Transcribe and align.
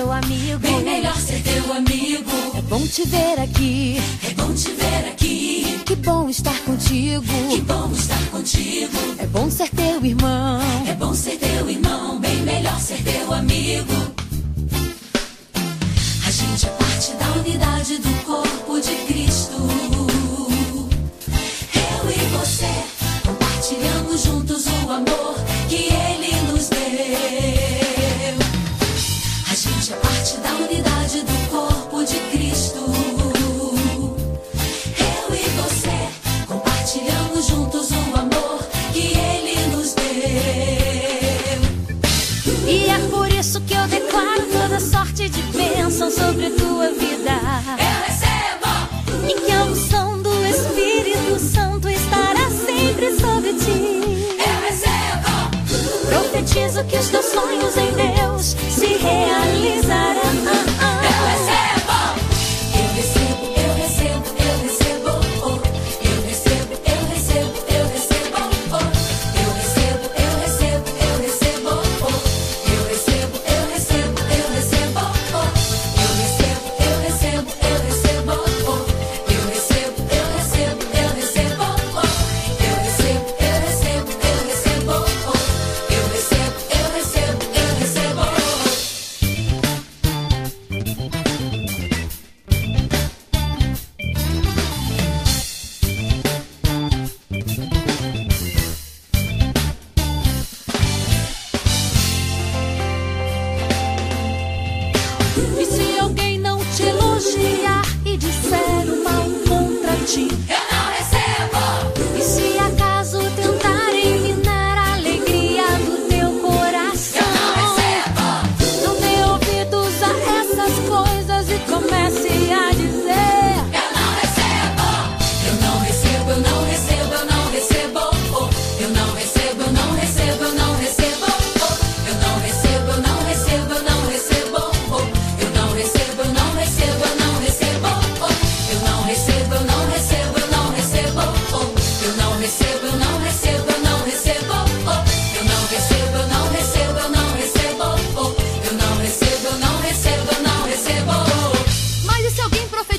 meu 0.00 0.12
amigo. 0.12 0.58
Bem 0.60 0.82
melhor 0.82 1.16
ser 1.16 1.42
teu 1.42 1.72
amigo. 1.74 2.30
É 2.56 2.62
bom 2.62 2.80
te 2.86 3.04
ver 3.06 3.38
aqui. 3.38 3.98
É 4.26 4.32
bom 4.32 4.52
te 4.54 4.70
ver 4.70 5.08
aqui. 5.10 5.82
Que 5.84 5.94
bom 5.96 6.28
estar 6.30 6.58
contigo. 6.60 7.26
Que 7.50 7.60
bom 7.60 7.90
estar 7.92 8.30
contigo. 8.30 8.96
É 9.18 9.26
bom 9.26 9.50
ser 9.50 9.68
teu 9.68 10.02
irmão. 10.02 10.49
sorte 44.80 45.28
de 45.28 45.42
bênção 45.52 46.10
sobre 46.10 46.50
tua 46.50 46.90
vida. 46.92 47.32
Eu 47.78 48.06
recebo! 48.06 49.28
E 49.28 49.34
que 49.34 49.52
a 49.52 49.64
unção 49.64 50.20
do 50.22 50.32
Espírito 50.46 51.38
Santo 51.38 51.88
estará 51.88 52.48
sempre 52.50 53.14
sobre 53.20 53.52
ti. 53.54 54.36
Eu 54.38 54.60
recebo! 54.66 56.08
Profetizo 56.08 56.82
que 56.84 56.96
os 56.96 57.08
teus 57.08 57.26
sonhos 57.26 57.76
em 57.76 57.92
Deus. 57.92 58.19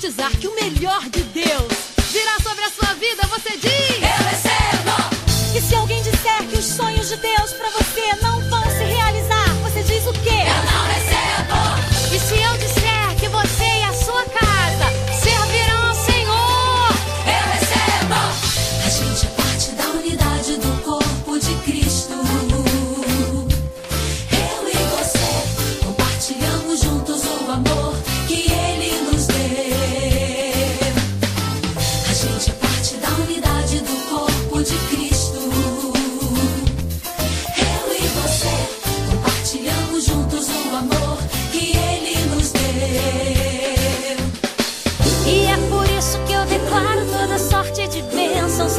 profetizar 0.00 0.30
que 0.38 0.48
o 0.48 0.54
melhor 0.54 1.02
de 1.10 1.22
Deus 1.24 1.72
virá 2.10 2.38
sobre 2.42 2.64
a 2.64 2.70
sua 2.70 2.94
vida. 2.94 3.22
Você 3.28 3.56
diz 3.58 3.69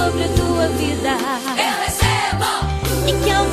sobre 0.00 0.24
a 0.24 0.28
tua 0.28 0.66
vida. 0.68 1.10
Eu 1.58 1.84
recebo! 1.84 2.50
E 3.06 3.12
que 3.22 3.30
ao 3.30 3.44